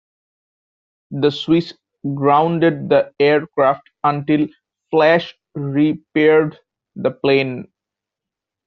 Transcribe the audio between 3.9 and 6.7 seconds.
until Flash repaired